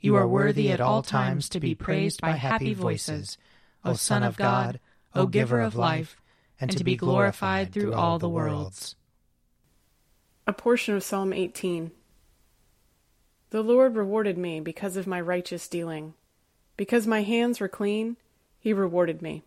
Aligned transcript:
You 0.00 0.14
are 0.14 0.28
worthy 0.28 0.70
at 0.70 0.80
all 0.80 1.02
times 1.02 1.48
to 1.48 1.58
be 1.58 1.74
praised 1.74 2.20
by 2.20 2.32
happy 2.32 2.72
voices, 2.72 3.36
O 3.84 3.94
Son 3.94 4.22
of 4.22 4.36
God, 4.36 4.78
O 5.12 5.26
Giver 5.26 5.60
of 5.60 5.74
life, 5.74 6.16
and 6.60 6.70
to 6.76 6.84
be 6.84 6.94
glorified 6.94 7.72
through 7.72 7.94
all 7.94 8.20
the 8.20 8.28
worlds. 8.28 8.94
A 10.46 10.52
portion 10.52 10.94
of 10.94 11.02
Psalm 11.02 11.32
18. 11.32 11.90
The 13.50 13.62
Lord 13.62 13.96
rewarded 13.96 14.38
me 14.38 14.60
because 14.60 14.96
of 14.96 15.08
my 15.08 15.20
righteous 15.20 15.66
dealing. 15.66 16.14
Because 16.76 17.08
my 17.08 17.22
hands 17.22 17.58
were 17.58 17.68
clean, 17.68 18.18
he 18.60 18.72
rewarded 18.72 19.20
me. 19.20 19.42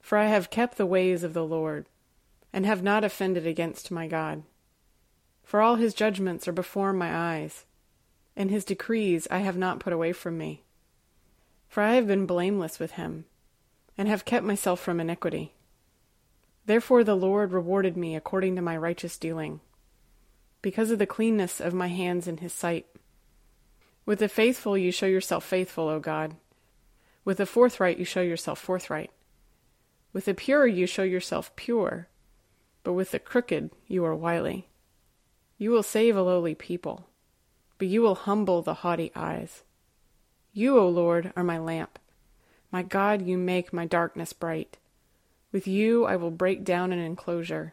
For 0.00 0.16
I 0.16 0.26
have 0.26 0.48
kept 0.48 0.78
the 0.78 0.86
ways 0.86 1.22
of 1.22 1.34
the 1.34 1.44
Lord, 1.44 1.84
and 2.50 2.64
have 2.64 2.82
not 2.82 3.04
offended 3.04 3.46
against 3.46 3.90
my 3.90 4.06
God. 4.06 4.42
For 5.44 5.60
all 5.60 5.76
his 5.76 5.92
judgments 5.92 6.48
are 6.48 6.52
before 6.52 6.94
my 6.94 7.14
eyes 7.14 7.66
and 8.36 8.50
his 8.50 8.64
decrees 8.64 9.26
I 9.30 9.38
have 9.38 9.56
not 9.56 9.80
put 9.80 9.92
away 9.92 10.12
from 10.12 10.38
me. 10.38 10.62
For 11.68 11.82
I 11.82 11.94
have 11.94 12.06
been 12.06 12.26
blameless 12.26 12.78
with 12.78 12.92
him, 12.92 13.26
and 13.96 14.08
have 14.08 14.24
kept 14.24 14.44
myself 14.44 14.80
from 14.80 15.00
iniquity. 15.00 15.54
Therefore 16.66 17.04
the 17.04 17.16
Lord 17.16 17.52
rewarded 17.52 17.96
me 17.96 18.16
according 18.16 18.56
to 18.56 18.62
my 18.62 18.76
righteous 18.76 19.18
dealing, 19.18 19.60
because 20.62 20.90
of 20.90 20.98
the 20.98 21.06
cleanness 21.06 21.60
of 21.60 21.74
my 21.74 21.88
hands 21.88 22.26
in 22.26 22.38
his 22.38 22.52
sight. 22.52 22.86
With 24.06 24.18
the 24.18 24.28
faithful 24.28 24.76
you 24.76 24.90
show 24.90 25.06
yourself 25.06 25.44
faithful, 25.44 25.88
O 25.88 26.00
God. 26.00 26.36
With 27.24 27.38
the 27.38 27.46
forthright 27.46 27.98
you 27.98 28.04
show 28.04 28.22
yourself 28.22 28.58
forthright. 28.58 29.10
With 30.12 30.24
the 30.24 30.34
pure 30.34 30.66
you 30.66 30.86
show 30.86 31.02
yourself 31.02 31.54
pure, 31.56 32.08
but 32.82 32.94
with 32.94 33.10
the 33.10 33.18
crooked 33.18 33.70
you 33.86 34.04
are 34.04 34.16
wily. 34.16 34.68
You 35.58 35.70
will 35.70 35.82
save 35.82 36.16
a 36.16 36.22
lowly 36.22 36.54
people 36.54 37.09
but 37.80 37.88
you 37.88 38.02
will 38.02 38.14
humble 38.14 38.60
the 38.60 38.74
haughty 38.74 39.10
eyes. 39.16 39.62
You, 40.52 40.78
O 40.78 40.86
Lord, 40.86 41.32
are 41.34 41.42
my 41.42 41.58
lamp. 41.58 41.98
My 42.70 42.82
God, 42.82 43.22
you 43.22 43.38
make 43.38 43.72
my 43.72 43.86
darkness 43.86 44.34
bright. 44.34 44.76
With 45.50 45.66
you 45.66 46.04
I 46.04 46.16
will 46.16 46.30
break 46.30 46.62
down 46.62 46.92
an 46.92 46.98
enclosure. 46.98 47.72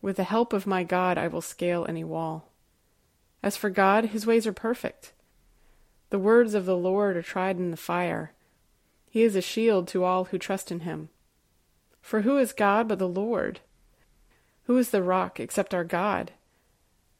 With 0.00 0.16
the 0.16 0.24
help 0.24 0.54
of 0.54 0.66
my 0.66 0.82
God 0.82 1.18
I 1.18 1.28
will 1.28 1.42
scale 1.42 1.84
any 1.86 2.02
wall. 2.02 2.48
As 3.42 3.54
for 3.54 3.68
God, 3.68 4.06
his 4.06 4.24
ways 4.24 4.46
are 4.46 4.52
perfect. 4.54 5.12
The 6.08 6.18
words 6.18 6.54
of 6.54 6.64
the 6.64 6.76
Lord 6.76 7.14
are 7.14 7.22
tried 7.22 7.58
in 7.58 7.70
the 7.70 7.76
fire. 7.76 8.32
He 9.10 9.22
is 9.24 9.36
a 9.36 9.42
shield 9.42 9.88
to 9.88 10.04
all 10.04 10.24
who 10.24 10.38
trust 10.38 10.72
in 10.72 10.80
him. 10.80 11.10
For 12.00 12.22
who 12.22 12.38
is 12.38 12.54
God 12.54 12.88
but 12.88 12.98
the 12.98 13.06
Lord? 13.06 13.60
Who 14.64 14.78
is 14.78 14.88
the 14.88 15.02
rock 15.02 15.38
except 15.38 15.74
our 15.74 15.84
God? 15.84 16.32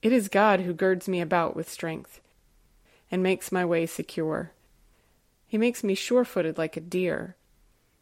It 0.03 0.13
is 0.13 0.29
God 0.29 0.61
who 0.61 0.75
girds 0.75 1.09
me 1.09 1.21
about 1.21 1.55
with 1.55 1.71
strength 1.71 2.21
and 3.09 3.23
makes 3.23 3.53
my 3.53 3.65
way 3.65 3.87
secure. 3.87 4.51
He 5.47 5.57
makes 5.57 5.85
me 5.85 5.95
sure 5.95 6.25
footed 6.25 6.59
like 6.59 6.77
a 6.77 6.81
deer 6.81 7.37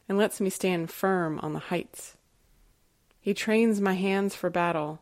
and 0.09 0.17
lets 0.17 0.41
me 0.41 0.49
stand 0.49 0.89
firm 0.89 1.39
on 1.43 1.53
the 1.53 1.59
heights. 1.59 2.17
He 3.19 3.35
trains 3.35 3.79
my 3.79 3.93
hands 3.93 4.35
for 4.35 4.49
battle 4.49 5.01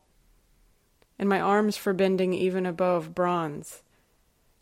and 1.17 1.29
my 1.29 1.39
arms 1.39 1.77
for 1.77 1.93
bending 1.93 2.33
even 2.33 2.65
above 2.65 3.15
bronze. 3.15 3.81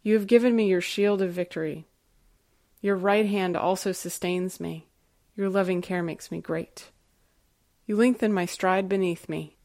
You 0.04 0.14
have 0.14 0.28
given 0.28 0.56
me 0.56 0.68
your 0.68 0.82
shield 0.82 1.24
of 1.24 1.32
victory. 1.32 1.86
Your 2.82 2.96
right 2.96 3.26
hand 3.26 3.58
also 3.58 3.92
sustains 3.92 4.60
me. 4.60 4.86
Your 5.36 5.50
loving 5.50 5.82
care 5.82 6.04
makes 6.04 6.32
me 6.32 6.40
great. 6.40 6.92
You 7.88 7.96
lengthen 7.96 8.32
my 8.32 8.46
stride 8.46 8.88
beneath 8.88 9.28
me, 9.28 9.56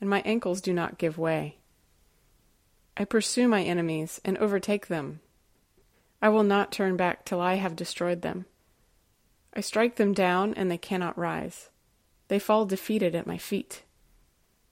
and 0.00 0.08
my 0.08 0.20
ankles 0.22 0.60
do 0.60 0.72
not 0.72 0.98
give 0.98 1.18
way. 1.18 1.59
I 3.00 3.06
pursue 3.06 3.48
my 3.48 3.62
enemies 3.62 4.20
and 4.26 4.36
overtake 4.36 4.88
them. 4.88 5.20
I 6.20 6.28
will 6.28 6.42
not 6.42 6.70
turn 6.70 6.98
back 6.98 7.24
till 7.24 7.40
I 7.40 7.54
have 7.54 7.74
destroyed 7.74 8.20
them. 8.20 8.44
I 9.54 9.62
strike 9.62 9.96
them 9.96 10.12
down, 10.12 10.52
and 10.52 10.70
they 10.70 10.76
cannot 10.76 11.16
rise. 11.16 11.70
They 12.28 12.38
fall 12.38 12.66
defeated 12.66 13.14
at 13.14 13.26
my 13.26 13.38
feet. 13.38 13.84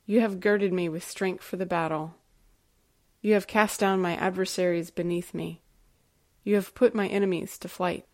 You 0.05 0.21
have 0.21 0.41
girded 0.41 0.75
me 0.75 0.91
with 0.91 1.09
strength 1.09 1.43
for 1.43 1.57
the 1.57 1.65
battle. 1.65 2.17
You 3.23 3.33
have 3.33 3.47
cast 3.47 3.81
down 3.81 4.03
my 4.03 4.15
adversaries 4.17 4.91
beneath 4.91 5.33
me. 5.33 5.63
You 6.45 6.57
have 6.57 6.75
put 6.75 6.95
my 6.95 7.07
enemies 7.07 7.57
to 7.57 7.67
flight. 7.67 8.05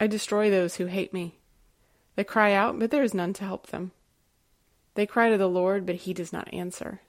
I 0.00 0.06
destroy 0.06 0.48
those 0.48 0.76
who 0.76 0.86
hate 0.86 1.12
me. 1.12 1.40
They 2.16 2.24
cry 2.24 2.54
out, 2.54 2.78
but 2.78 2.90
there 2.90 3.02
is 3.02 3.12
none 3.12 3.34
to 3.34 3.44
help 3.44 3.66
them. 3.66 3.92
They 4.94 5.04
cry 5.04 5.28
to 5.28 5.36
the 5.36 5.46
Lord, 5.46 5.84
but 5.84 5.96
he 5.96 6.14
does 6.14 6.32
not 6.32 6.50
answer. 6.54 7.02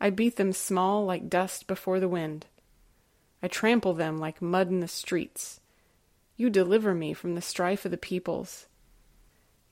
I 0.00 0.10
beat 0.10 0.36
them 0.36 0.52
small 0.52 1.04
like 1.04 1.28
dust 1.28 1.66
before 1.66 2.00
the 2.00 2.08
wind. 2.08 2.46
I 3.42 3.48
trample 3.48 3.92
them 3.92 4.18
like 4.18 4.40
mud 4.40 4.68
in 4.68 4.80
the 4.80 4.88
streets. 4.88 5.60
You 6.36 6.48
deliver 6.48 6.94
me 6.94 7.12
from 7.12 7.34
the 7.34 7.42
strife 7.42 7.84
of 7.84 7.90
the 7.90 7.98
peoples. 7.98 8.66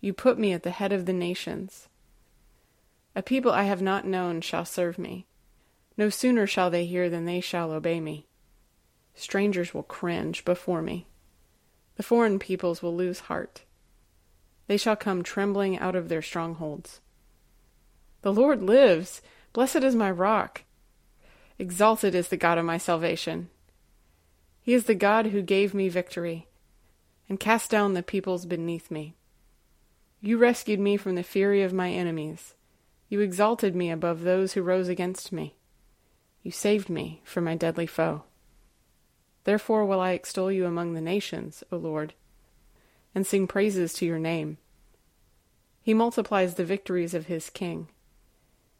You 0.00 0.12
put 0.12 0.38
me 0.38 0.52
at 0.52 0.62
the 0.62 0.70
head 0.70 0.92
of 0.92 1.06
the 1.06 1.12
nations. 1.12 1.88
A 3.16 3.22
people 3.22 3.50
I 3.50 3.64
have 3.64 3.82
not 3.82 4.06
known 4.06 4.42
shall 4.42 4.64
serve 4.64 4.98
me. 4.98 5.26
No 5.96 6.10
sooner 6.10 6.46
shall 6.46 6.70
they 6.70 6.84
hear 6.84 7.08
than 7.08 7.24
they 7.24 7.40
shall 7.40 7.72
obey 7.72 8.00
me. 8.00 8.26
Strangers 9.14 9.74
will 9.74 9.82
cringe 9.82 10.44
before 10.44 10.82
me. 10.82 11.06
The 11.96 12.02
foreign 12.04 12.38
peoples 12.38 12.82
will 12.82 12.94
lose 12.94 13.20
heart. 13.20 13.64
They 14.68 14.76
shall 14.76 14.94
come 14.94 15.22
trembling 15.22 15.78
out 15.78 15.96
of 15.96 16.08
their 16.08 16.22
strongholds. 16.22 17.00
The 18.22 18.32
Lord 18.32 18.62
lives! 18.62 19.22
Blessed 19.58 19.82
is 19.82 19.96
my 19.96 20.08
rock. 20.08 20.62
Exalted 21.58 22.14
is 22.14 22.28
the 22.28 22.36
God 22.36 22.58
of 22.58 22.64
my 22.64 22.78
salvation. 22.78 23.48
He 24.62 24.72
is 24.72 24.84
the 24.84 24.94
God 24.94 25.26
who 25.26 25.42
gave 25.42 25.74
me 25.74 25.88
victory 25.88 26.46
and 27.28 27.40
cast 27.40 27.68
down 27.68 27.94
the 27.94 28.04
peoples 28.04 28.46
beneath 28.46 28.88
me. 28.88 29.16
You 30.20 30.38
rescued 30.38 30.78
me 30.78 30.96
from 30.96 31.16
the 31.16 31.24
fury 31.24 31.64
of 31.64 31.72
my 31.72 31.90
enemies. 31.90 32.54
You 33.08 33.18
exalted 33.18 33.74
me 33.74 33.90
above 33.90 34.20
those 34.20 34.52
who 34.52 34.62
rose 34.62 34.86
against 34.86 35.32
me. 35.32 35.56
You 36.44 36.52
saved 36.52 36.88
me 36.88 37.20
from 37.24 37.42
my 37.42 37.56
deadly 37.56 37.88
foe. 37.88 38.22
Therefore 39.42 39.84
will 39.84 39.98
I 39.98 40.12
extol 40.12 40.52
you 40.52 40.66
among 40.66 40.94
the 40.94 41.00
nations, 41.00 41.64
O 41.72 41.78
Lord, 41.78 42.14
and 43.12 43.26
sing 43.26 43.48
praises 43.48 43.92
to 43.94 44.06
your 44.06 44.20
name. 44.20 44.58
He 45.82 45.94
multiplies 45.94 46.54
the 46.54 46.64
victories 46.64 47.12
of 47.12 47.26
his 47.26 47.50
king. 47.50 47.88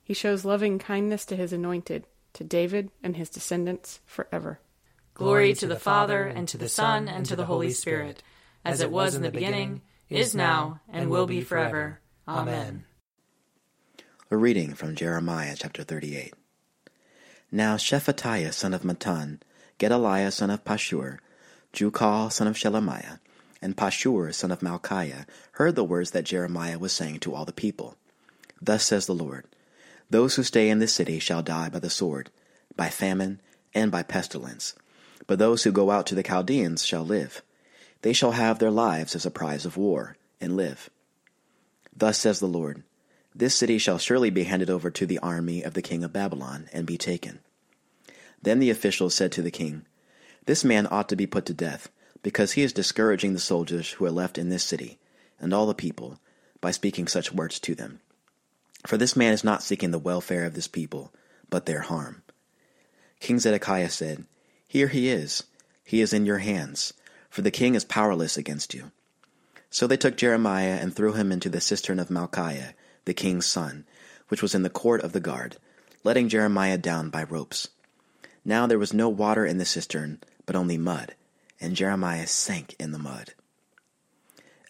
He 0.09 0.15
shows 0.15 0.43
loving 0.43 0.79
kindness 0.79 1.27
to 1.27 1.37
his 1.37 1.53
anointed, 1.53 2.07
to 2.33 2.43
David 2.43 2.91
and 3.03 3.15
his 3.15 3.29
descendants 3.29 4.01
forever. 4.07 4.59
Glory 5.13 5.53
to 5.53 5.67
the 5.67 5.77
Father, 5.77 6.25
and 6.25 6.49
to 6.49 6.57
the 6.57 6.67
Son, 6.67 7.09
and 7.09 7.27
to 7.27 7.37
the 7.37 7.45
Holy 7.45 7.73
Spirit, 7.73 8.23
as 8.65 8.81
it 8.81 8.91
was 8.91 9.15
in 9.15 9.21
the 9.21 9.31
beginning, 9.31 9.83
is 10.09 10.35
now, 10.35 10.81
and 10.89 11.11
will 11.11 11.27
be 11.27 11.43
forever. 11.43 12.01
Amen. 12.27 12.87
A 14.31 14.37
reading 14.39 14.73
from 14.73 14.97
Jeremiah 14.97 15.55
chapter 15.59 15.85
38. 15.85 16.33
Now 17.53 17.77
Shephatiah 17.77 18.55
son 18.55 18.73
of 18.73 18.85
Mattan, 18.85 19.41
Gedaliah 19.77 20.31
son 20.31 20.49
of 20.49 20.65
Pashhur, 20.65 21.19
Jucal 21.75 22.31
son 22.31 22.47
of 22.47 22.57
Shelemiah, 22.57 23.19
and 23.61 23.77
Pashhur 23.77 24.35
son 24.35 24.53
of 24.53 24.61
Malchiah 24.61 25.27
heard 25.53 25.75
the 25.75 25.85
words 25.85 26.13
that 26.13 26.25
Jeremiah 26.25 26.79
was 26.79 26.95
saying 26.95 27.21
to 27.21 27.35
all 27.35 27.45
the 27.45 27.53
people. 27.53 27.99
Thus 28.63 28.85
says 28.85 29.05
the 29.05 29.15
Lord 29.15 29.45
Those 30.11 30.37
who 30.37 30.43
stay 30.43 30.71
in 30.71 30.79
this 30.79 30.95
city 30.95 31.19
shall 31.19 31.43
die 31.43 31.69
by 31.69 31.79
the 31.79 31.91
sword, 31.91 32.31
by 32.77 32.89
famine, 32.89 33.41
and 33.75 33.91
by 33.91 34.03
pestilence. 34.03 34.75
But 35.27 35.39
those 35.39 35.65
who 35.65 35.73
go 35.73 35.91
out 35.91 36.07
to 36.07 36.15
the 36.15 36.23
Chaldeans 36.23 36.85
shall 36.85 37.05
live. 37.05 37.43
They 38.03 38.13
shall 38.13 38.33
have 38.33 38.59
their 38.59 38.71
lives 38.71 39.15
as 39.15 39.27
a 39.27 39.31
prize 39.31 39.67
of 39.67 39.77
war, 39.77 40.17
and 40.41 40.57
live. 40.57 40.89
Thus 41.95 42.19
says 42.19 42.41
the 42.41 42.47
Lord 42.47 42.85
This 43.35 43.55
city 43.55 43.77
shall 43.77 43.99
surely 43.99 44.31
be 44.31 44.45
handed 44.45 44.71
over 44.71 44.91
to 44.91 45.05
the 45.05 45.19
army 45.19 45.63
of 45.63 45.75
the 45.75 45.83
king 45.83 46.03
of 46.03 46.13
Babylon, 46.13 46.69
and 46.73 46.87
be 46.87 46.97
taken. 46.97 47.41
Then 48.41 48.61
the 48.61 48.71
officials 48.71 49.15
said 49.15 49.33
to 49.33 49.43
the 49.43 49.51
king, 49.51 49.85
This 50.47 50.65
man 50.65 50.87
ought 50.91 51.09
to 51.11 51.17
be 51.17 51.27
put 51.27 51.45
to 51.47 51.55
death, 51.55 51.91
because 52.23 52.53
he 52.53 52.63
is 52.63 52.73
discouraging 52.73 53.35
the 53.35 53.41
soldiers 53.41 53.91
who 53.93 54.07
are 54.07 54.11
left 54.11 54.39
in 54.39 54.49
this 54.49 54.65
city, 54.65 54.99
and 55.41 55.53
all 55.53 55.67
the 55.67 55.75
people, 55.75 56.19
by 56.61 56.71
speaking 56.71 57.07
such 57.07 57.33
words 57.33 57.59
to 57.61 57.75
them. 57.75 58.01
For 58.87 58.97
this 58.97 59.17
man 59.17 59.33
is 59.33 59.45
not 59.45 59.63
seeking 59.63 59.91
the 59.91 59.99
welfare 59.99 60.45
of 60.45 60.55
this 60.55 60.69
people, 60.69 61.13
but 61.51 61.67
their 61.67 61.81
harm. 61.81 62.23
King 63.21 63.39
Zedekiah 63.39 63.91
said, 63.91 64.25
Here 64.67 64.89
he 64.89 65.09
is. 65.09 65.45
He 65.85 66.01
is 66.01 66.13
in 66.13 66.27
your 66.27 66.39
hands 66.39 66.93
for 67.31 67.43
the 67.43 67.51
king 67.51 67.75
is 67.75 67.85
powerless 67.85 68.37
against 68.37 68.75
you. 68.75 68.91
So 69.71 69.87
they 69.87 69.97
took 69.97 70.17
Jeremiah 70.17 70.79
and 70.81 70.95
threw 70.95 71.13
him 71.13 71.31
into 71.31 71.49
the 71.49 71.61
cistern 71.61 71.99
of 71.99 72.09
Malchiah, 72.09 72.73
the 73.05 73.15
king's 73.15 73.47
son, 73.47 73.85
which 74.29 74.43
was 74.43 74.55
in 74.55 74.63
the 74.63 74.71
court 74.71 75.03
of 75.03 75.13
the 75.13 75.21
guard, 75.21 75.57
letting 76.05 76.29
Jeremiah 76.29 76.79
down 76.79 77.11
by 77.11 77.25
ropes. 77.25 77.69
Now 78.45 78.67
there 78.67 78.79
was 78.79 78.95
no 78.95 79.09
water 79.09 79.45
in 79.45 79.59
the 79.59 79.65
cistern, 79.65 80.21
but 80.47 80.57
only 80.57 80.79
mud, 80.79 81.15
and 81.61 81.77
Jeremiah 81.77 82.27
sank 82.27 82.75
in 82.79 82.93
the 82.93 82.99
mud. 82.99 83.35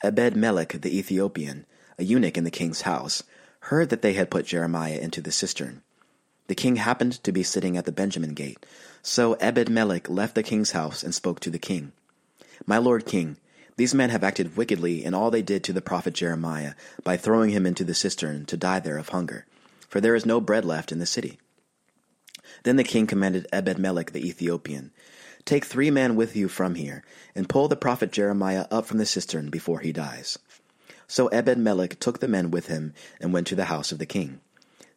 Ebed 0.03 0.37
Melech 0.37 0.81
the 0.81 0.97
Ethiopian, 0.97 1.65
a 1.99 2.05
eunuch 2.05 2.37
in 2.37 2.45
the 2.45 2.51
king's 2.51 2.83
house, 2.83 3.23
heard 3.69 3.91
that 3.91 4.01
they 4.01 4.15
had 4.15 4.31
put 4.31 4.47
Jeremiah 4.47 4.99
into 4.99 5.21
the 5.21 5.31
cistern. 5.31 5.83
The 6.47 6.55
king 6.55 6.77
happened 6.77 7.23
to 7.23 7.33
be 7.33 7.43
sitting 7.43 7.77
at 7.77 7.85
the 7.85 7.93
Benjamin 7.93 8.33
gate, 8.33 8.65
so 9.03 9.35
Ebed 9.35 9.69
Melech 9.69 10.09
left 10.09 10.35
the 10.35 10.43
king's 10.43 10.71
house 10.71 11.03
and 11.03 11.15
spoke 11.15 11.39
to 11.41 11.51
the 11.51 11.59
king. 11.59 11.93
My 12.65 12.79
lord 12.79 13.05
king, 13.05 13.37
these 13.77 13.95
men 13.95 14.09
have 14.09 14.25
acted 14.25 14.57
wickedly 14.57 15.05
in 15.05 15.13
all 15.13 15.31
they 15.31 15.43
did 15.43 15.63
to 15.65 15.75
the 15.75 15.83
prophet 15.83 16.15
Jeremiah 16.15 16.73
by 17.05 17.19
throwing 17.19 17.51
him 17.51 17.67
into 17.67 17.85
the 17.85 17.95
cistern 17.95 18.47
to 18.47 18.57
die 18.57 18.81
there 18.81 18.97
of 18.97 19.11
hunger, 19.11 19.45
for 19.87 20.01
there 20.01 20.15
is 20.15 20.25
no 20.25 20.41
bread 20.41 20.65
left 20.65 20.91
in 20.91 20.99
the 20.99 21.07
city. 21.07 21.39
Then 22.63 22.77
the 22.77 22.85
king 22.85 23.07
commanded 23.07 23.47
Ebed-melech 23.53 24.13
the 24.13 24.27
Ethiopian, 24.27 24.93
Take 25.45 25.67
three 25.67 25.91
men 25.91 26.17
with 26.17 26.35
you 26.35 26.49
from 26.49 26.75
here, 26.75 27.05
and 27.35 27.49
pull 27.49 27.69
the 27.69 27.77
prophet 27.77 28.13
Jeremiah 28.13 28.67
up 28.71 28.87
from 28.87 28.97
the 28.97 29.07
cistern 29.07 29.51
before 29.51 29.81
he 29.81 29.93
dies. 29.93 30.39
So 31.09 31.29
Ebed-melech 31.29 31.99
took 31.99 32.21
the 32.21 32.29
men 32.29 32.51
with 32.51 32.67
him 32.67 32.93
and 33.19 33.33
went 33.33 33.47
to 33.47 33.57
the 33.57 33.65
house 33.65 33.93
of 33.93 33.99
the 33.99 34.07
king, 34.07 34.41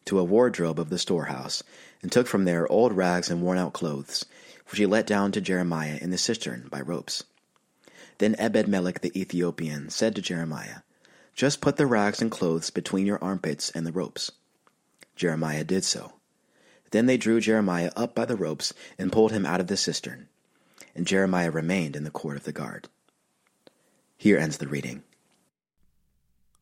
to 0.04 0.18
a 0.18 0.24
wardrobe 0.24 0.78
of 0.78 0.90
the 0.90 0.98
storehouse, 0.98 1.62
and 2.02 2.12
took 2.12 2.26
from 2.26 2.44
there 2.44 2.70
old 2.70 2.92
rags 2.92 3.30
and 3.30 3.42
worn 3.42 3.56
out 3.56 3.72
clothes, 3.72 4.26
which 4.70 4.78
he 4.78 4.84
let 4.84 5.06
down 5.06 5.32
to 5.32 5.40
Jeremiah 5.40 5.98
in 6.00 6.10
the 6.10 6.18
cistern 6.18 6.68
by 6.70 6.82
ropes. 6.82 7.24
Then 8.18 8.36
Ebed-melech 8.38 9.00
the 9.00 9.18
Ethiopian 9.18 9.88
said 9.88 10.14
to 10.14 10.22
Jeremiah, 10.22 10.80
Just 11.34 11.62
put 11.62 11.76
the 11.76 11.86
rags 11.86 12.20
and 12.20 12.30
clothes 12.30 12.68
between 12.68 13.06
your 13.06 13.22
armpits 13.24 13.70
and 13.70 13.86
the 13.86 13.92
ropes. 13.92 14.30
Jeremiah 15.16 15.64
did 15.64 15.82
so. 15.82 16.12
Then 16.90 17.06
they 17.06 17.16
drew 17.16 17.40
Jeremiah 17.40 17.90
up 17.96 18.14
by 18.14 18.26
the 18.26 18.36
ropes 18.36 18.74
and 18.98 19.10
pulled 19.10 19.32
him 19.32 19.46
out 19.46 19.60
of 19.60 19.66
the 19.66 19.78
cistern. 19.78 20.28
And 20.94 21.06
Jeremiah 21.06 21.50
remained 21.50 21.96
in 21.96 22.04
the 22.04 22.10
court 22.10 22.36
of 22.36 22.44
the 22.44 22.52
guard. 22.52 22.88
Here 24.18 24.36
ends 24.36 24.58
the 24.58 24.68
reading. 24.68 25.04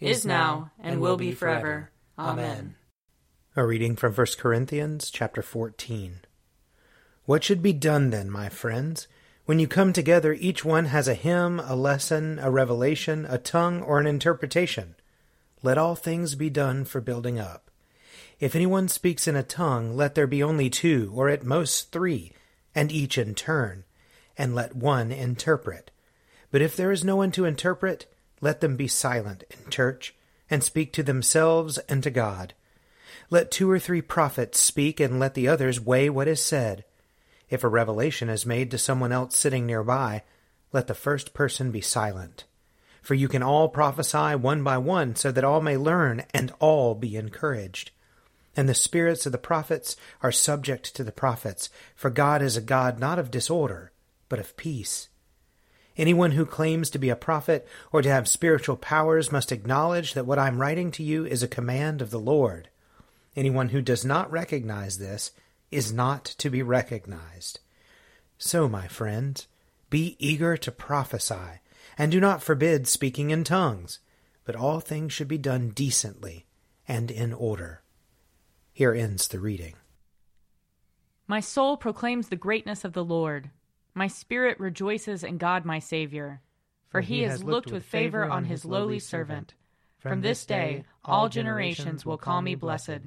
is 0.00 0.24
now, 0.24 0.70
and 0.78 1.00
will 1.00 1.16
be 1.16 1.32
forever. 1.32 1.90
Amen. 2.18 2.76
A 3.56 3.66
reading 3.66 3.96
from 3.96 4.12
1 4.12 4.26
Corinthians 4.38 5.10
chapter 5.10 5.42
14. 5.42 6.20
What 7.24 7.44
should 7.44 7.62
be 7.62 7.72
done 7.72 8.10
then, 8.10 8.30
my 8.30 8.48
friends? 8.48 9.08
When 9.46 9.58
you 9.58 9.66
come 9.66 9.92
together, 9.92 10.34
each 10.34 10.64
one 10.64 10.86
has 10.86 11.08
a 11.08 11.14
hymn, 11.14 11.58
a 11.60 11.74
lesson, 11.74 12.38
a 12.38 12.50
revelation, 12.50 13.26
a 13.28 13.38
tongue, 13.38 13.82
or 13.82 13.98
an 13.98 14.06
interpretation. 14.06 14.94
Let 15.62 15.78
all 15.78 15.96
things 15.96 16.34
be 16.34 16.50
done 16.50 16.84
for 16.84 17.00
building 17.00 17.38
up. 17.40 17.70
If 18.38 18.54
anyone 18.54 18.88
speaks 18.88 19.26
in 19.26 19.34
a 19.34 19.42
tongue, 19.42 19.96
let 19.96 20.14
there 20.14 20.26
be 20.26 20.42
only 20.42 20.70
two, 20.70 21.12
or 21.14 21.28
at 21.28 21.42
most 21.42 21.90
three, 21.90 22.32
and 22.74 22.92
each 22.92 23.18
in 23.18 23.34
turn, 23.34 23.84
and 24.36 24.54
let 24.54 24.76
one 24.76 25.10
interpret. 25.10 25.90
But 26.50 26.62
if 26.62 26.76
there 26.76 26.92
is 26.92 27.04
no 27.04 27.16
one 27.16 27.32
to 27.32 27.44
interpret, 27.44 28.06
let 28.40 28.60
them 28.60 28.76
be 28.76 28.88
silent 28.88 29.44
in 29.50 29.70
church, 29.70 30.14
and 30.50 30.62
speak 30.62 30.92
to 30.92 31.02
themselves 31.02 31.78
and 31.88 32.02
to 32.02 32.10
God. 32.10 32.54
Let 33.30 33.50
two 33.50 33.70
or 33.70 33.78
three 33.78 34.00
prophets 34.00 34.58
speak, 34.58 35.00
and 35.00 35.20
let 35.20 35.34
the 35.34 35.48
others 35.48 35.80
weigh 35.80 36.08
what 36.08 36.28
is 36.28 36.42
said. 36.42 36.84
If 37.50 37.64
a 37.64 37.68
revelation 37.68 38.28
is 38.28 38.46
made 38.46 38.70
to 38.70 38.78
someone 38.78 39.12
else 39.12 39.36
sitting 39.36 39.66
nearby, 39.66 40.22
let 40.72 40.86
the 40.86 40.94
first 40.94 41.34
person 41.34 41.70
be 41.70 41.80
silent. 41.80 42.44
For 43.02 43.14
you 43.14 43.28
can 43.28 43.42
all 43.42 43.68
prophesy 43.68 44.34
one 44.34 44.62
by 44.62 44.78
one, 44.78 45.16
so 45.16 45.32
that 45.32 45.44
all 45.44 45.60
may 45.60 45.76
learn 45.76 46.24
and 46.34 46.52
all 46.58 46.94
be 46.94 47.16
encouraged. 47.16 47.90
And 48.56 48.68
the 48.68 48.74
spirits 48.74 49.24
of 49.24 49.32
the 49.32 49.38
prophets 49.38 49.96
are 50.22 50.32
subject 50.32 50.94
to 50.96 51.04
the 51.04 51.12
prophets, 51.12 51.70
for 51.94 52.10
God 52.10 52.42
is 52.42 52.56
a 52.56 52.60
God 52.60 52.98
not 52.98 53.18
of 53.18 53.30
disorder, 53.30 53.92
but 54.28 54.38
of 54.38 54.56
peace. 54.56 55.08
Anyone 55.98 56.30
who 56.30 56.46
claims 56.46 56.90
to 56.90 56.98
be 56.98 57.10
a 57.10 57.16
prophet 57.16 57.66
or 57.90 58.02
to 58.02 58.08
have 58.08 58.28
spiritual 58.28 58.76
powers 58.76 59.32
must 59.32 59.50
acknowledge 59.50 60.14
that 60.14 60.26
what 60.26 60.38
I 60.38 60.46
am 60.46 60.60
writing 60.60 60.92
to 60.92 61.02
you 61.02 61.26
is 61.26 61.42
a 61.42 61.48
command 61.48 62.00
of 62.00 62.10
the 62.10 62.20
Lord. 62.20 62.68
Anyone 63.34 63.70
who 63.70 63.82
does 63.82 64.04
not 64.04 64.30
recognize 64.30 64.98
this 64.98 65.32
is 65.72 65.92
not 65.92 66.24
to 66.24 66.50
be 66.50 66.62
recognized. 66.62 67.58
So, 68.38 68.68
my 68.68 68.86
friends, 68.86 69.48
be 69.90 70.16
eager 70.20 70.56
to 70.56 70.70
prophesy, 70.70 71.60
and 71.98 72.12
do 72.12 72.20
not 72.20 72.44
forbid 72.44 72.86
speaking 72.86 73.30
in 73.30 73.42
tongues, 73.42 73.98
but 74.44 74.54
all 74.54 74.78
things 74.78 75.12
should 75.12 75.28
be 75.28 75.38
done 75.38 75.70
decently 75.70 76.46
and 76.86 77.10
in 77.10 77.32
order. 77.32 77.82
Here 78.72 78.94
ends 78.94 79.26
the 79.26 79.40
reading. 79.40 79.74
My 81.26 81.40
soul 81.40 81.76
proclaims 81.76 82.28
the 82.28 82.36
greatness 82.36 82.84
of 82.84 82.92
the 82.92 83.04
Lord. 83.04 83.50
My 83.98 84.06
spirit 84.06 84.60
rejoices 84.60 85.24
in 85.24 85.38
God 85.38 85.64
my 85.64 85.80
Saviour, 85.80 86.40
for 86.86 87.00
he, 87.00 87.16
he 87.16 87.22
has 87.22 87.42
looked, 87.42 87.66
looked 87.66 87.72
with 87.72 87.84
favor 87.84 88.24
on 88.24 88.44
his 88.44 88.64
lowly 88.64 89.00
servant. 89.00 89.54
From 89.98 90.20
this 90.20 90.46
day 90.46 90.84
all 91.04 91.28
generations 91.28 92.06
will 92.06 92.16
call 92.16 92.40
me 92.40 92.54
blessed. 92.54 93.00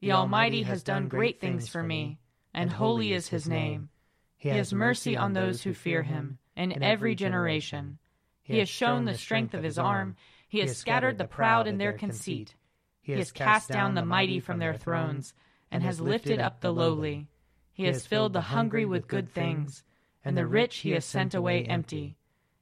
The 0.00 0.12
Almighty 0.12 0.64
has 0.64 0.82
done 0.82 1.08
great 1.08 1.40
things 1.40 1.70
for 1.70 1.82
me, 1.82 2.18
and 2.52 2.70
holy 2.70 3.14
is 3.14 3.28
his 3.28 3.48
name. 3.48 3.88
He 4.36 4.50
has 4.50 4.74
mercy 4.74 5.16
on 5.16 5.32
those 5.32 5.62
who 5.62 5.72
fear 5.72 6.02
him, 6.02 6.36
in 6.54 6.82
every 6.82 7.14
generation. 7.14 7.96
He 8.42 8.58
has 8.58 8.68
shown 8.68 9.06
the 9.06 9.16
strength 9.16 9.54
of 9.54 9.64
his 9.64 9.78
arm. 9.78 10.16
He 10.48 10.58
has 10.60 10.76
scattered 10.76 11.16
the 11.16 11.24
proud 11.24 11.66
in 11.66 11.78
their 11.78 11.94
conceit. 11.94 12.54
He 13.00 13.12
has 13.12 13.32
cast 13.32 13.70
down 13.70 13.94
the 13.94 14.04
mighty 14.04 14.40
from 14.40 14.58
their 14.58 14.74
thrones, 14.74 15.32
and 15.70 15.82
has 15.82 15.98
lifted 15.98 16.40
up 16.40 16.60
the 16.60 16.74
lowly. 16.74 17.26
He 17.72 17.84
has 17.84 18.06
filled 18.06 18.34
the 18.34 18.42
hungry 18.42 18.84
with 18.84 19.08
good 19.08 19.32
things, 19.32 19.82
and 20.26 20.36
the 20.36 20.44
rich 20.44 20.78
he 20.78 20.90
has 20.90 21.04
sent 21.04 21.36
away 21.36 21.62
empty. 21.62 22.16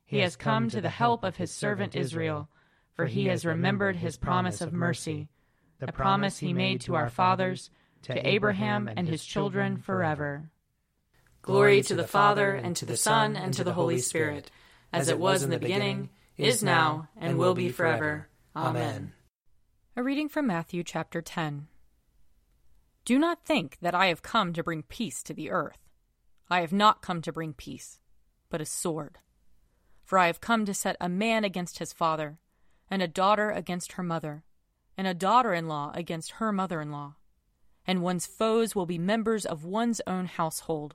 He 0.04 0.18
has 0.18 0.36
come 0.36 0.68
to 0.68 0.82
the 0.82 0.90
help 0.90 1.24
of 1.24 1.36
his 1.36 1.50
servant 1.50 1.96
Israel, 1.96 2.50
for 2.92 3.06
he 3.06 3.24
has 3.28 3.46
remembered 3.46 3.96
his 3.96 4.18
promise 4.18 4.60
of 4.60 4.74
mercy, 4.74 5.30
the 5.78 5.90
promise 5.90 6.38
he 6.38 6.52
made 6.52 6.82
to 6.82 6.94
our 6.94 7.08
fathers, 7.08 7.70
to 8.02 8.28
Abraham 8.28 8.90
and 8.94 9.08
his 9.08 9.24
children 9.24 9.78
forever. 9.78 10.50
Glory 11.40 11.80
to 11.80 11.94
the 11.94 12.06
Father, 12.06 12.54
and 12.54 12.76
to 12.76 12.84
the 12.84 12.98
Son, 12.98 13.34
and 13.34 13.54
to 13.54 13.64
the 13.64 13.72
Holy 13.72 13.98
Spirit, 13.98 14.50
as 14.92 15.08
it 15.08 15.18
was 15.18 15.42
in 15.42 15.48
the 15.48 15.58
beginning, 15.58 16.10
is 16.36 16.62
now, 16.62 17.08
and 17.16 17.38
will 17.38 17.54
be 17.54 17.70
forever. 17.70 18.28
Amen. 18.54 19.14
A 19.96 20.02
reading 20.02 20.28
from 20.28 20.46
Matthew 20.46 20.84
chapter 20.84 21.22
10. 21.22 21.68
Do 23.06 23.18
not 23.18 23.46
think 23.46 23.78
that 23.80 23.94
I 23.94 24.08
have 24.08 24.20
come 24.20 24.52
to 24.52 24.62
bring 24.62 24.82
peace 24.82 25.22
to 25.22 25.32
the 25.32 25.50
earth. 25.50 25.83
I 26.50 26.60
have 26.60 26.72
not 26.72 27.02
come 27.02 27.22
to 27.22 27.32
bring 27.32 27.54
peace, 27.54 28.00
but 28.50 28.60
a 28.60 28.66
sword. 28.66 29.18
For 30.04 30.18
I 30.18 30.26
have 30.26 30.40
come 30.40 30.64
to 30.66 30.74
set 30.74 30.96
a 31.00 31.08
man 31.08 31.44
against 31.44 31.78
his 31.78 31.92
father, 31.92 32.38
and 32.90 33.02
a 33.02 33.08
daughter 33.08 33.50
against 33.50 33.92
her 33.92 34.02
mother, 34.02 34.44
and 34.96 35.06
a 35.06 35.14
daughter 35.14 35.54
in 35.54 35.68
law 35.68 35.90
against 35.94 36.32
her 36.32 36.52
mother 36.52 36.80
in 36.80 36.92
law. 36.92 37.14
And 37.86 38.02
one's 38.02 38.26
foes 38.26 38.74
will 38.74 38.86
be 38.86 38.98
members 38.98 39.44
of 39.44 39.64
one's 39.64 40.00
own 40.06 40.26
household. 40.26 40.94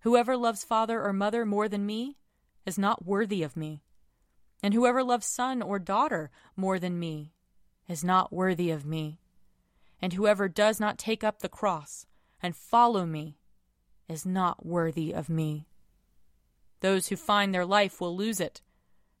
Whoever 0.00 0.36
loves 0.36 0.64
father 0.64 1.02
or 1.02 1.12
mother 1.12 1.44
more 1.44 1.68
than 1.68 1.86
me 1.86 2.18
is 2.66 2.78
not 2.78 3.06
worthy 3.06 3.42
of 3.42 3.56
me. 3.56 3.82
And 4.62 4.74
whoever 4.74 5.02
loves 5.02 5.26
son 5.26 5.62
or 5.62 5.78
daughter 5.78 6.30
more 6.56 6.78
than 6.78 6.98
me 6.98 7.32
is 7.88 8.04
not 8.04 8.32
worthy 8.32 8.70
of 8.70 8.84
me. 8.84 9.20
And 10.00 10.12
whoever 10.12 10.48
does 10.48 10.78
not 10.78 10.98
take 10.98 11.24
up 11.24 11.40
the 11.40 11.48
cross 11.48 12.06
and 12.42 12.54
follow 12.54 13.06
me 13.06 13.37
is 14.08 14.24
not 14.24 14.64
worthy 14.64 15.12
of 15.12 15.28
me. 15.28 15.66
Those 16.80 17.08
who 17.08 17.16
find 17.16 17.52
their 17.52 17.66
life 17.66 18.00
will 18.00 18.16
lose 18.16 18.40
it, 18.40 18.62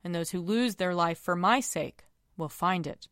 and 0.02 0.14
those 0.14 0.30
who 0.30 0.40
lose 0.40 0.76
their 0.76 0.94
life 0.94 1.18
for 1.18 1.36
my 1.36 1.60
sake 1.60 2.04
will 2.36 2.48
find 2.48 2.86
it. 2.86 3.08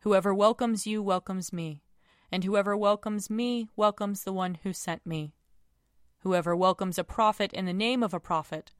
Whoever 0.00 0.32
welcomes 0.32 0.86
you 0.86 1.02
welcomes 1.02 1.52
me, 1.52 1.82
and 2.30 2.44
whoever 2.44 2.76
welcomes 2.76 3.28
me 3.28 3.68
welcomes 3.76 4.24
the 4.24 4.32
one 4.32 4.58
who 4.62 4.72
sent 4.72 5.06
me. 5.06 5.34
Whoever 6.20 6.54
welcomes 6.54 6.98
a 6.98 7.04
prophet 7.04 7.52
in 7.52 7.66
the 7.66 7.72
name 7.72 8.02
of 8.02 8.14
a 8.14 8.20
prophet 8.20 8.72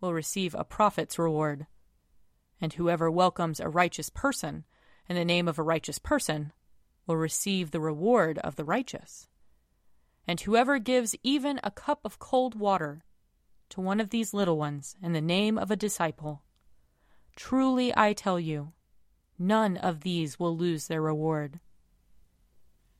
will 0.00 0.14
receive 0.14 0.54
a 0.54 0.64
prophet's 0.64 1.18
reward. 1.18 1.66
And 2.60 2.72
whoever 2.72 3.10
welcomes 3.10 3.60
a 3.60 3.68
righteous 3.68 4.08
person 4.08 4.64
in 5.08 5.16
the 5.16 5.24
name 5.24 5.46
of 5.46 5.58
a 5.58 5.62
righteous 5.62 5.98
person 5.98 6.52
will 7.06 7.16
receive 7.16 7.70
the 7.70 7.80
reward 7.80 8.38
of 8.38 8.56
the 8.56 8.64
righteous. 8.64 9.28
And 10.26 10.40
whoever 10.40 10.78
gives 10.78 11.14
even 11.22 11.60
a 11.62 11.70
cup 11.70 12.00
of 12.04 12.18
cold 12.18 12.54
water 12.54 13.04
to 13.70 13.80
one 13.80 14.00
of 14.00 14.10
these 14.10 14.34
little 14.34 14.58
ones 14.58 14.96
in 15.02 15.12
the 15.12 15.20
name 15.20 15.58
of 15.58 15.70
a 15.70 15.76
disciple, 15.76 16.42
truly 17.36 17.96
I 17.96 18.12
tell 18.12 18.40
you, 18.40 18.72
none 19.38 19.76
of 19.76 20.00
these 20.00 20.38
will 20.38 20.56
lose 20.56 20.86
their 20.86 21.02
reward. 21.02 21.60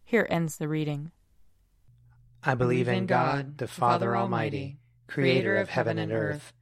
Here 0.05 0.27
ends 0.31 0.59
the 0.59 0.69
reading. 0.69 1.11
I 2.45 2.55
believe 2.55 2.87
in 2.87 3.07
God, 3.07 3.59
the 3.59 3.67
Father 3.67 4.17
Almighty, 4.17 4.79
creator 5.09 5.57
of 5.57 5.69
heaven 5.69 5.99
and 5.99 6.13
earth. 6.13 6.53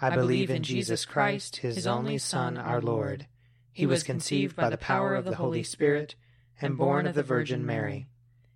I 0.00 0.10
believe 0.10 0.50
in 0.50 0.62
Jesus 0.62 1.04
Christ, 1.04 1.56
his 1.56 1.86
only 1.86 2.18
Son, 2.18 2.56
our 2.56 2.80
Lord. 2.80 3.26
He 3.72 3.86
was 3.86 4.02
conceived 4.02 4.54
by 4.54 4.70
the 4.70 4.76
power 4.76 5.14
of 5.14 5.24
the 5.24 5.36
Holy 5.36 5.62
Spirit 5.62 6.14
and 6.60 6.76
born 6.76 7.06
of 7.06 7.14
the 7.14 7.22
Virgin 7.22 7.64
Mary. 7.66 8.08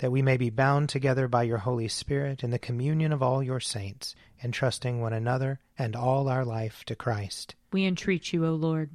That 0.00 0.12
we 0.12 0.20
may 0.20 0.36
be 0.36 0.50
bound 0.50 0.88
together 0.88 1.28
by 1.28 1.44
your 1.44 1.58
Holy 1.58 1.88
Spirit 1.88 2.42
in 2.42 2.50
the 2.50 2.58
communion 2.58 3.12
of 3.12 3.22
all 3.22 3.42
your 3.42 3.60
saints, 3.60 4.14
entrusting 4.42 5.00
one 5.00 5.12
another 5.12 5.60
and 5.78 5.94
all 5.94 6.28
our 6.28 6.44
life 6.44 6.84
to 6.86 6.96
Christ. 6.96 7.54
We 7.72 7.86
entreat 7.86 8.32
you, 8.32 8.46
O 8.46 8.54
Lord. 8.54 8.90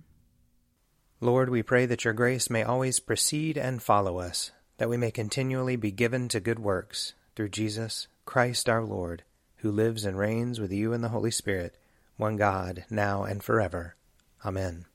Lord, 1.22 1.50
we 1.50 1.64
pray 1.64 1.86
that 1.86 2.04
your 2.04 2.14
grace 2.14 2.50
may 2.50 2.64
always 2.64 3.00
precede 3.00 3.58
and 3.58 3.82
follow 3.82 4.20
us, 4.20 4.52
that 4.78 4.90
we 4.90 4.98
may 4.98 5.12
continually 5.12 5.76
be 5.76 5.92
given 5.92 6.28
to 6.30 6.40
good 6.40 6.60
works, 6.60 7.14
through 7.36 7.50
Jesus 7.50 8.08
Christ 8.26 8.68
our 8.68 8.84
Lord, 8.84 9.24
who 9.58 9.72
lives 9.72 10.06
and 10.06 10.18
reigns 10.18 10.60
with 10.60 10.72
you 10.72 10.92
in 10.92 11.02
the 11.02 11.10
Holy 11.10 11.32
Spirit, 11.32 11.78
one 12.18 12.36
God, 12.36 12.84
now 12.90 13.24
and 13.24 13.44
forever. 13.44 13.96
Amen. 14.44 14.86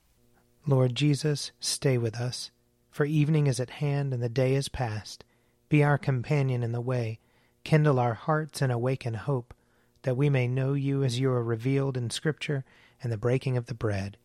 Lord 0.67 0.95
Jesus, 0.95 1.52
stay 1.61 1.99
with 1.99 2.17
us, 2.17 2.50
for 2.90 3.05
evening 3.05 3.47
is 3.47 3.61
at 3.61 3.71
hand 3.71 4.12
and 4.12 4.23
the 4.23 4.29
day 4.29 4.55
is 4.55 4.69
past. 4.69 5.25
Be 5.71 5.83
our 5.83 5.97
companion 5.97 6.62
in 6.62 6.73
the 6.73 6.81
way, 6.81 7.21
kindle 7.65 7.99
our 7.99 8.15
hearts 8.15 8.61
and 8.61 8.71
awaken 8.73 9.15
hope, 9.15 9.55
that 10.03 10.17
we 10.17 10.29
may 10.29 10.49
know 10.49 10.75
you 10.75 11.05
as 11.05 11.21
you 11.21 11.31
are 11.31 11.45
revealed 11.45 11.97
in 11.97 12.11
Scripture 12.11 12.65
and 13.03 13.12
the 13.12 13.17
breaking 13.17 13.57
of 13.57 13.67
the 13.67 13.75
bread. 13.75 14.19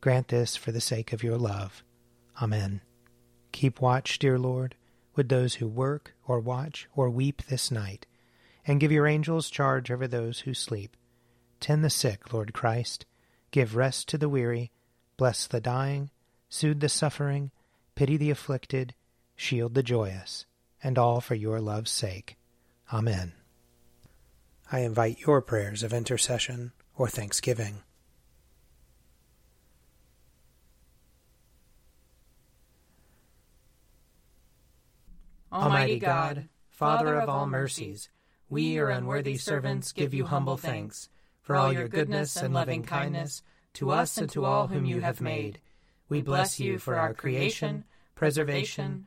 Grant 0.00 0.28
this 0.28 0.56
for 0.56 0.72
the 0.72 0.80
sake 0.80 1.12
of 1.12 1.22
your 1.22 1.36
love. 1.36 1.82
Amen. 2.40 2.80
Keep 3.50 3.80
watch, 3.80 4.18
dear 4.18 4.38
Lord, 4.38 4.76
with 5.14 5.28
those 5.28 5.56
who 5.56 5.66
work 5.66 6.14
or 6.24 6.40
watch 6.40 6.88
or 6.94 7.10
weep 7.10 7.42
this 7.48 7.70
night 7.70 8.06
and 8.64 8.78
give 8.78 8.92
your 8.92 9.08
angels 9.08 9.50
charge 9.50 9.90
over 9.90 10.06
those 10.06 10.40
who 10.40 10.54
sleep. 10.54 10.96
Tend 11.58 11.84
the 11.84 11.90
sick, 11.90 12.32
Lord 12.32 12.52
Christ. 12.52 13.06
Give 13.50 13.74
rest 13.74 14.08
to 14.08 14.18
the 14.18 14.28
weary. 14.28 14.70
Bless 15.16 15.46
the 15.48 15.60
dying. 15.60 16.10
Soothe 16.48 16.80
the 16.80 16.88
suffering. 16.88 17.50
Pity 17.96 18.16
the 18.16 18.30
afflicted. 18.30 18.94
Shield 19.34 19.74
the 19.74 19.82
joyous. 19.82 20.46
And 20.82 20.98
all 20.98 21.20
for 21.20 21.34
your 21.34 21.60
love's 21.60 21.90
sake. 21.90 22.36
Amen. 22.92 23.32
I 24.70 24.80
invite 24.80 25.20
your 25.20 25.40
prayers 25.40 25.82
of 25.82 25.92
intercession 25.92 26.72
or 26.96 27.08
thanksgiving. 27.08 27.82
Almighty 35.52 35.98
God, 35.98 36.48
Father 36.70 37.14
of 37.16 37.28
all 37.28 37.46
mercies, 37.46 38.08
we, 38.48 38.62
your 38.62 38.88
unworthy 38.88 39.36
servants, 39.36 39.92
give 39.92 40.14
you 40.14 40.24
humble 40.24 40.56
thanks 40.56 41.10
for 41.42 41.56
all 41.56 41.72
your 41.72 41.88
goodness 41.88 42.36
and 42.36 42.54
loving 42.54 42.82
kindness 42.82 43.42
to 43.74 43.90
us 43.90 44.16
and 44.16 44.30
to 44.30 44.44
all 44.44 44.68
whom 44.68 44.86
you 44.86 45.00
have 45.00 45.20
made. 45.20 45.60
We 46.08 46.22
bless 46.22 46.58
you 46.58 46.78
for 46.78 46.96
our 46.96 47.12
creation, 47.12 47.84
preservation, 48.14 49.06